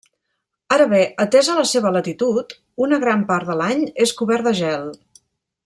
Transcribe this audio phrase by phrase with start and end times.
[0.77, 2.57] Ara bé, atesa la seva latitud,
[2.87, 4.89] una gran part de l'any és cobert de gel.